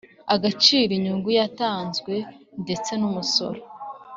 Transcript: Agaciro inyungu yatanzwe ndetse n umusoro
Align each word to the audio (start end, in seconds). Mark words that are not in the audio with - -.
Agaciro 0.33 0.91
inyungu 0.97 1.29
yatanzwe 1.39 2.13
ndetse 2.63 2.91
n 2.95 3.01
umusoro 3.09 3.59